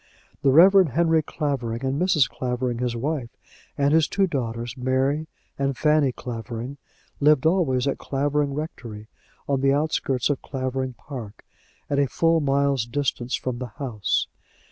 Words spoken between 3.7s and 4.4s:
and his two